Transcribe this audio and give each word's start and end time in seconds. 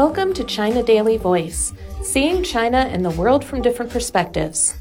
Welcome 0.00 0.32
to 0.32 0.44
China 0.44 0.82
Daily 0.82 1.18
Voice, 1.18 1.74
seeing 2.02 2.42
China 2.42 2.78
and 2.78 3.04
the 3.04 3.10
world 3.10 3.44
from 3.44 3.60
different 3.60 3.92
perspectives. 3.92 4.78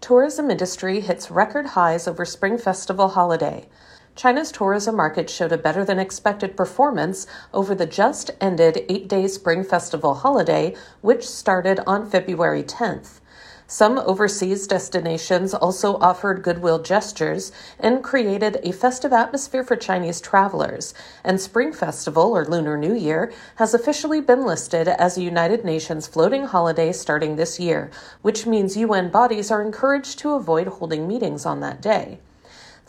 Tourism 0.00 0.50
industry 0.50 0.98
hits 0.98 1.30
record 1.30 1.66
highs 1.66 2.08
over 2.08 2.24
Spring 2.24 2.58
Festival 2.58 3.10
holiday. 3.10 3.68
China's 4.16 4.50
tourism 4.50 4.96
market 4.96 5.30
showed 5.30 5.52
a 5.52 5.56
better 5.56 5.84
than 5.84 6.00
expected 6.00 6.56
performance 6.56 7.28
over 7.54 7.72
the 7.72 7.86
just 7.86 8.32
ended 8.40 8.84
eight 8.88 9.06
day 9.06 9.28
Spring 9.28 9.62
Festival 9.62 10.14
holiday, 10.14 10.74
which 11.00 11.24
started 11.24 11.78
on 11.86 12.10
February 12.10 12.64
10th. 12.64 13.20
Some 13.70 13.98
overseas 13.98 14.66
destinations 14.66 15.54
also 15.54 15.96
offered 15.98 16.42
goodwill 16.42 16.82
gestures 16.82 17.52
and 17.78 18.02
created 18.02 18.58
a 18.64 18.72
festive 18.72 19.12
atmosphere 19.12 19.62
for 19.62 19.76
Chinese 19.76 20.20
travelers. 20.20 20.92
And 21.22 21.40
Spring 21.40 21.72
Festival, 21.72 22.36
or 22.36 22.44
Lunar 22.44 22.76
New 22.76 22.96
Year, 22.96 23.32
has 23.56 23.72
officially 23.72 24.20
been 24.20 24.44
listed 24.44 24.88
as 24.88 25.16
a 25.16 25.22
United 25.22 25.64
Nations 25.64 26.08
floating 26.08 26.46
holiday 26.46 26.90
starting 26.90 27.36
this 27.36 27.60
year, 27.60 27.92
which 28.22 28.44
means 28.44 28.76
UN 28.76 29.08
bodies 29.08 29.52
are 29.52 29.62
encouraged 29.62 30.18
to 30.18 30.32
avoid 30.32 30.66
holding 30.66 31.06
meetings 31.06 31.46
on 31.46 31.60
that 31.60 31.80
day. 31.80 32.18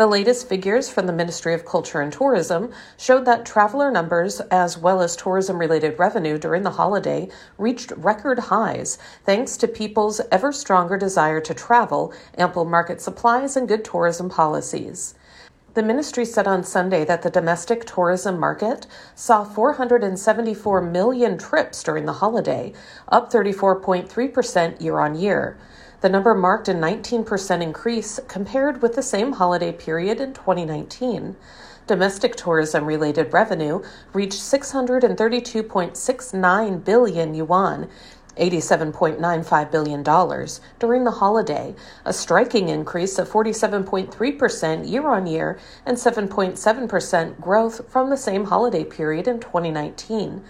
The 0.00 0.06
latest 0.06 0.48
figures 0.48 0.88
from 0.88 1.06
the 1.06 1.12
Ministry 1.12 1.52
of 1.52 1.66
Culture 1.66 2.00
and 2.00 2.10
Tourism 2.10 2.72
showed 2.96 3.26
that 3.26 3.44
traveler 3.44 3.90
numbers, 3.90 4.40
as 4.50 4.78
well 4.78 5.02
as 5.02 5.14
tourism 5.14 5.58
related 5.58 5.98
revenue 5.98 6.38
during 6.38 6.62
the 6.62 6.70
holiday, 6.70 7.28
reached 7.58 7.92
record 7.98 8.38
highs 8.38 8.96
thanks 9.26 9.58
to 9.58 9.68
people's 9.68 10.22
ever 10.32 10.52
stronger 10.52 10.96
desire 10.96 11.42
to 11.42 11.52
travel, 11.52 12.14
ample 12.38 12.64
market 12.64 13.02
supplies, 13.02 13.58
and 13.58 13.68
good 13.68 13.84
tourism 13.84 14.30
policies. 14.30 15.16
The 15.74 15.82
ministry 15.82 16.24
said 16.24 16.46
on 16.46 16.64
Sunday 16.64 17.04
that 17.04 17.20
the 17.20 17.28
domestic 17.28 17.84
tourism 17.84 18.40
market 18.40 18.86
saw 19.14 19.44
474 19.44 20.80
million 20.80 21.36
trips 21.36 21.82
during 21.82 22.06
the 22.06 22.14
holiday, 22.14 22.72
up 23.08 23.30
34.3% 23.30 24.80
year 24.80 24.98
on 24.98 25.14
year. 25.14 25.58
The 26.00 26.08
number 26.08 26.34
marked 26.34 26.68
a 26.68 26.72
19% 26.72 27.62
increase 27.62 28.18
compared 28.26 28.80
with 28.80 28.94
the 28.94 29.02
same 29.02 29.32
holiday 29.32 29.70
period 29.70 30.18
in 30.18 30.32
2019. 30.32 31.36
Domestic 31.86 32.36
tourism 32.36 32.86
related 32.86 33.34
revenue 33.34 33.82
reached 34.14 34.40
632.69 34.40 36.84
billion 36.84 37.34
yuan, 37.34 37.90
$87.95 38.38 39.70
billion 39.70 40.02
during 40.78 41.04
the 41.04 41.10
holiday, 41.10 41.74
a 42.06 42.14
striking 42.14 42.70
increase 42.70 43.18
of 43.18 43.28
47.3% 43.28 44.90
year 44.90 45.06
on 45.06 45.26
year 45.26 45.58
and 45.84 45.98
7.7% 45.98 47.40
growth 47.40 47.86
from 47.90 48.08
the 48.08 48.16
same 48.16 48.44
holiday 48.44 48.84
period 48.84 49.28
in 49.28 49.38
2019. 49.38 50.42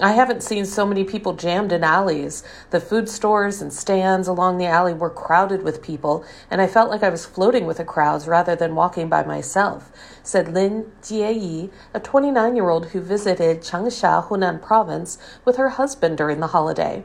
I 0.00 0.12
haven't 0.12 0.44
seen 0.44 0.64
so 0.64 0.86
many 0.86 1.02
people 1.02 1.32
jammed 1.32 1.72
in 1.72 1.82
alleys. 1.82 2.44
The 2.70 2.78
food 2.78 3.08
stores 3.08 3.60
and 3.60 3.72
stands 3.72 4.28
along 4.28 4.58
the 4.58 4.66
alley 4.66 4.94
were 4.94 5.10
crowded 5.10 5.62
with 5.62 5.82
people, 5.82 6.24
and 6.48 6.60
I 6.60 6.68
felt 6.68 6.88
like 6.88 7.02
I 7.02 7.08
was 7.08 7.26
floating 7.26 7.66
with 7.66 7.78
the 7.78 7.84
crowds 7.84 8.28
rather 8.28 8.54
than 8.54 8.76
walking 8.76 9.08
by 9.08 9.24
myself, 9.24 9.90
said 10.22 10.54
Lin 10.54 10.92
Jieyi, 11.02 11.70
a 11.92 11.98
29 11.98 12.54
year 12.54 12.68
old 12.68 12.90
who 12.90 13.00
visited 13.00 13.62
Changsha, 13.62 14.28
Hunan 14.28 14.62
province, 14.62 15.18
with 15.44 15.56
her 15.56 15.70
husband 15.70 16.16
during 16.16 16.38
the 16.38 16.46
holiday. 16.48 17.02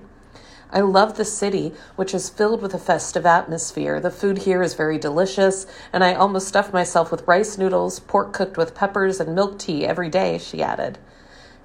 I 0.71 0.81
love 0.81 1.17
the 1.17 1.25
city, 1.25 1.73
which 1.95 2.13
is 2.13 2.29
filled 2.29 2.61
with 2.61 2.75
a 2.75 2.79
festive 2.79 3.25
atmosphere. 3.25 3.99
The 3.99 4.11
food 4.11 4.39
here 4.39 4.61
is 4.61 4.75
very 4.75 4.99
delicious, 4.99 5.65
and 5.91 6.03
I 6.03 6.13
almost 6.13 6.47
stuff 6.47 6.71
myself 6.71 7.09
with 7.09 7.27
rice 7.27 7.57
noodles, 7.57 7.99
pork 8.01 8.33
cooked 8.33 8.55
with 8.55 8.75
peppers, 8.75 9.19
and 9.19 9.33
milk 9.33 9.57
tea 9.57 9.83
every 9.83 10.09
day, 10.09 10.37
she 10.37 10.61
added. 10.61 10.99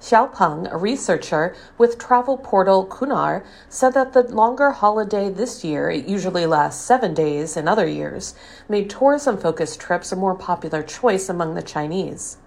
Xiao 0.01 0.33
Peng, 0.33 0.65
a 0.67 0.77
researcher 0.77 1.53
with 1.77 1.97
travel 1.97 2.37
portal 2.37 2.85
Qunar, 2.85 3.43
said 3.67 3.93
that 3.95 4.13
the 4.13 4.23
longer 4.23 4.71
holiday 4.71 5.29
this 5.29 5.63
year, 5.63 5.89
it 5.89 6.05
usually 6.05 6.45
lasts 6.45 6.83
seven 6.83 7.13
days 7.13 7.57
in 7.57 7.67
other 7.67 7.85
years, 7.85 8.33
made 8.69 8.89
tourism 8.89 9.37
focused 9.37 9.79
trips 9.81 10.13
a 10.13 10.15
more 10.15 10.35
popular 10.35 10.81
choice 10.81 11.27
among 11.27 11.55
the 11.55 11.61
Chinese. 11.61 12.37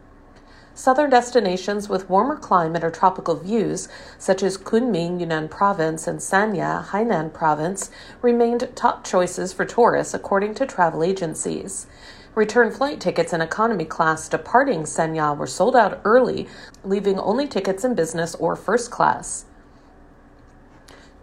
Southern 0.75 1.11
destinations 1.11 1.91
with 1.91 2.09
warmer 2.09 2.37
climate 2.37 2.83
or 2.83 2.91
tropical 2.91 3.35
views, 3.35 3.87
such 4.17 4.43
as 4.43 4.57
Kunming, 4.57 5.21
Yunnan 5.21 5.51
Province, 5.51 6.07
and 6.07 6.21
Sanya, 6.21 6.87
Hainan 6.87 7.35
Province, 7.35 7.91
remained 8.23 8.71
top 8.75 9.05
choices 9.05 9.53
for 9.53 9.67
tourists, 9.67 10.15
according 10.15 10.55
to 10.55 10.65
travel 10.65 11.05
agencies. 11.05 11.87
Return 12.35 12.71
flight 12.71 12.99
tickets 12.99 13.35
in 13.35 13.43
economy 13.43 13.85
class 13.85 14.27
departing 14.27 14.85
Sanya 14.85 15.37
were 15.37 15.47
sold 15.47 15.77
out 15.77 16.01
early, 16.03 16.49
leaving 16.83 17.19
only 17.19 17.47
tickets 17.47 17.85
in 17.85 17.95
business 17.95 18.35
or 18.37 18.57
first 18.57 18.91
class. 18.91 19.45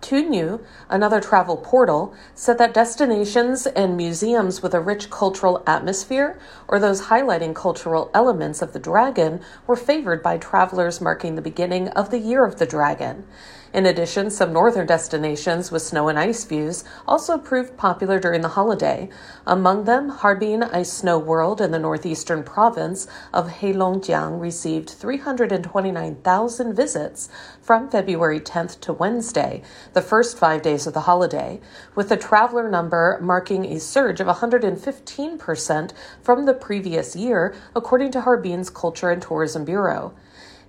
Tuniu, 0.01 0.63
another 0.87 1.19
travel 1.19 1.57
portal, 1.57 2.13
said 2.35 2.59
that 2.59 2.75
destinations 2.75 3.65
and 3.65 3.97
museums 3.97 4.61
with 4.61 4.73
a 4.75 4.79
rich 4.79 5.09
cultural 5.09 5.63
atmosphere 5.65 6.39
or 6.67 6.79
those 6.79 7.03
highlighting 7.03 7.55
cultural 7.55 8.11
elements 8.13 8.61
of 8.61 8.73
the 8.73 8.79
dragon 8.79 9.41
were 9.65 9.75
favored 9.75 10.21
by 10.21 10.37
travelers 10.37 11.01
marking 11.01 11.35
the 11.35 11.41
beginning 11.41 11.89
of 11.89 12.11
the 12.11 12.19
Year 12.19 12.45
of 12.45 12.59
the 12.59 12.65
Dragon. 12.65 13.25
In 13.71 13.85
addition, 13.85 14.31
some 14.31 14.51
northern 14.51 14.87
destinations 14.87 15.71
with 15.71 15.83
snow 15.83 16.07
and 16.07 16.17
ice 16.17 16.43
views 16.43 16.83
also 17.07 17.37
proved 17.37 17.77
popular 17.77 18.19
during 18.19 18.41
the 18.41 18.47
holiday. 18.47 19.09
Among 19.45 19.83
them, 19.83 20.09
Harbin 20.09 20.63
Ice 20.63 20.91
Snow 20.91 21.19
World 21.19 21.61
in 21.61 21.69
the 21.69 21.77
northeastern 21.77 22.41
province 22.41 23.07
of 23.31 23.47
Heilongjiang 23.47 24.41
received 24.41 24.89
329,000 24.89 26.73
visits 26.73 27.29
from 27.61 27.87
February 27.89 28.39
10th 28.39 28.79
to 28.79 28.91
Wednesday, 28.91 29.61
the 29.93 30.01
first 30.01 30.35
five 30.35 30.63
days 30.63 30.87
of 30.87 30.95
the 30.95 31.01
holiday, 31.01 31.61
with 31.93 32.09
the 32.09 32.17
traveler 32.17 32.67
number 32.71 33.19
marking 33.21 33.65
a 33.65 33.79
surge 33.79 34.19
of 34.19 34.25
115% 34.25 35.91
from 36.23 36.45
the 36.45 36.55
previous 36.55 37.15
year, 37.15 37.53
according 37.75 38.09
to 38.13 38.21
Harbin's 38.21 38.71
Culture 38.71 39.11
and 39.11 39.21
Tourism 39.21 39.63
Bureau. 39.63 40.15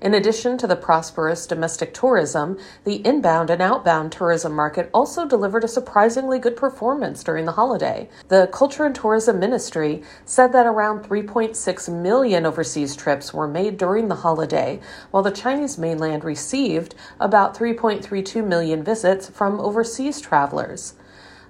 In 0.00 0.14
addition 0.14 0.56
to 0.56 0.66
the 0.66 0.76
prosperous 0.76 1.46
domestic 1.46 1.92
tourism, 1.92 2.56
the 2.84 3.06
inbound 3.06 3.50
and 3.50 3.60
outbound 3.60 4.12
tourism 4.12 4.54
market 4.54 4.88
also 4.94 5.26
delivered 5.26 5.62
a 5.62 5.68
surprisingly 5.68 6.38
good 6.38 6.56
performance 6.56 7.22
during 7.22 7.44
the 7.44 7.52
holiday. 7.52 8.08
The 8.28 8.48
Culture 8.50 8.86
and 8.86 8.94
Tourism 8.94 9.38
Ministry 9.38 10.02
said 10.24 10.52
that 10.52 10.64
around 10.64 11.04
3.6 11.04 11.88
million 12.02 12.46
overseas 12.46 12.96
trips 12.96 13.34
were 13.34 13.46
made 13.46 13.76
during 13.76 14.08
the 14.08 14.14
holiday, 14.14 14.80
while 15.10 15.22
the 15.22 15.30
Chinese 15.30 15.76
mainland 15.76 16.24
received 16.24 16.94
about 17.20 17.54
3.32 17.54 18.42
million 18.42 18.82
visits 18.82 19.28
from 19.28 19.60
overseas 19.60 20.18
travelers. 20.18 20.94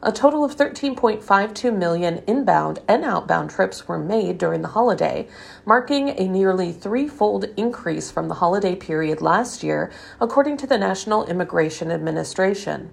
A 0.03 0.13
total 0.13 0.45
of 0.45 0.57
13.52 0.57 1.77
million 1.77 2.23
inbound 2.27 2.79
and 2.89 3.05
outbound 3.05 3.51
trips 3.51 3.87
were 3.87 3.99
made 3.99 4.39
during 4.39 4.63
the 4.63 4.69
holiday, 4.69 5.29
marking 5.67 6.09
a 6.09 6.27
nearly 6.27 6.73
threefold 6.73 7.45
increase 7.59 8.11
from 8.11 8.29
the 8.29 8.37
holiday 8.37 8.75
period 8.75 9.21
last 9.21 9.63
year, 9.63 9.93
according 10.19 10.57
to 10.57 10.67
the 10.67 10.79
National 10.79 11.27
Immigration 11.27 11.91
Administration 11.91 12.91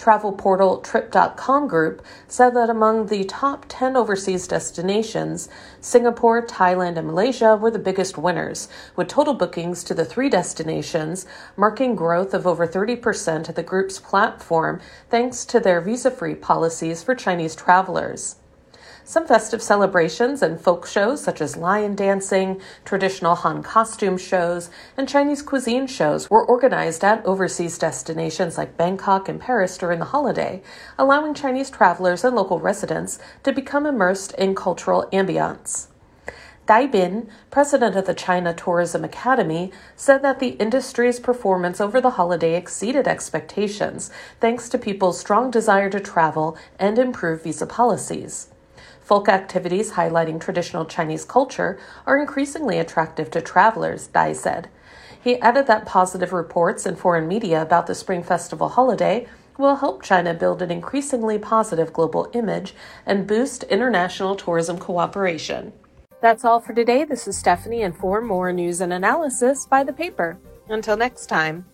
travel 0.00 0.32
portal 0.32 0.78
Trip.com 0.78 1.68
group 1.68 2.02
said 2.26 2.56
that 2.56 2.70
among 2.70 3.06
the 3.06 3.24
top 3.24 3.66
10 3.68 3.98
overseas 3.98 4.48
destinations, 4.48 5.50
Singapore, 5.82 6.40
Thailand, 6.40 6.96
and 6.96 7.06
Malaysia 7.06 7.54
were 7.54 7.70
the 7.70 7.78
biggest 7.78 8.16
winners, 8.16 8.66
with 8.96 9.08
total 9.08 9.34
bookings 9.34 9.84
to 9.84 9.92
the 9.92 10.06
three 10.06 10.30
destinations 10.30 11.26
marking 11.54 11.94
growth 11.94 12.32
of 12.32 12.46
over 12.46 12.66
30% 12.66 13.50
of 13.50 13.54
the 13.54 13.62
group's 13.62 13.98
platform 14.00 14.80
thanks 15.10 15.44
to 15.44 15.60
their 15.60 15.82
visa 15.82 16.10
free 16.10 16.34
policies 16.34 17.02
for 17.02 17.14
Chinese 17.14 17.54
travelers. 17.54 18.39
Some 19.10 19.26
festive 19.26 19.60
celebrations 19.60 20.40
and 20.40 20.60
folk 20.60 20.86
shows, 20.86 21.20
such 21.20 21.40
as 21.40 21.56
lion 21.56 21.96
dancing, 21.96 22.60
traditional 22.84 23.34
Han 23.34 23.60
costume 23.60 24.16
shows, 24.16 24.70
and 24.96 25.08
Chinese 25.08 25.42
cuisine 25.42 25.88
shows, 25.88 26.30
were 26.30 26.46
organized 26.46 27.02
at 27.02 27.26
overseas 27.26 27.76
destinations 27.76 28.56
like 28.56 28.76
Bangkok 28.76 29.28
and 29.28 29.40
Paris 29.40 29.76
during 29.76 29.98
the 29.98 30.04
holiday, 30.04 30.62
allowing 30.96 31.34
Chinese 31.34 31.70
travelers 31.70 32.22
and 32.22 32.36
local 32.36 32.60
residents 32.60 33.18
to 33.42 33.52
become 33.52 33.84
immersed 33.84 34.32
in 34.34 34.54
cultural 34.54 35.08
ambiance. 35.12 35.88
Dai 36.66 36.86
Bin, 36.86 37.28
president 37.50 37.96
of 37.96 38.06
the 38.06 38.14
China 38.14 38.54
Tourism 38.54 39.02
Academy, 39.02 39.72
said 39.96 40.22
that 40.22 40.38
the 40.38 40.50
industry's 40.50 41.18
performance 41.18 41.80
over 41.80 42.00
the 42.00 42.10
holiday 42.10 42.54
exceeded 42.54 43.08
expectations 43.08 44.12
thanks 44.38 44.68
to 44.68 44.78
people's 44.78 45.18
strong 45.18 45.50
desire 45.50 45.90
to 45.90 45.98
travel 45.98 46.56
and 46.78 46.96
improve 46.96 47.42
visa 47.42 47.66
policies. 47.66 48.50
Folk 49.10 49.28
activities 49.28 49.94
highlighting 49.94 50.40
traditional 50.40 50.84
Chinese 50.84 51.24
culture 51.24 51.80
are 52.06 52.20
increasingly 52.20 52.78
attractive 52.78 53.28
to 53.32 53.40
travelers, 53.40 54.06
Dai 54.06 54.32
said. 54.32 54.68
He 55.20 55.40
added 55.40 55.66
that 55.66 55.84
positive 55.84 56.32
reports 56.32 56.86
in 56.86 56.94
foreign 56.94 57.26
media 57.26 57.60
about 57.60 57.88
the 57.88 57.96
Spring 57.96 58.22
Festival 58.22 58.68
holiday 58.68 59.26
will 59.58 59.74
help 59.74 60.04
China 60.04 60.32
build 60.32 60.62
an 60.62 60.70
increasingly 60.70 61.40
positive 61.40 61.92
global 61.92 62.30
image 62.34 62.72
and 63.04 63.26
boost 63.26 63.64
international 63.64 64.36
tourism 64.36 64.78
cooperation. 64.78 65.72
That's 66.22 66.44
all 66.44 66.60
for 66.60 66.72
today. 66.72 67.02
This 67.02 67.26
is 67.26 67.36
Stephanie, 67.36 67.82
and 67.82 67.96
for 67.96 68.20
more 68.20 68.52
news 68.52 68.80
and 68.80 68.92
analysis, 68.92 69.66
buy 69.66 69.82
the 69.82 69.92
paper. 69.92 70.38
Until 70.68 70.96
next 70.96 71.26
time. 71.26 71.64